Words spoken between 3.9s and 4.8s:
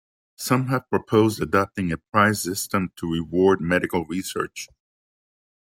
research.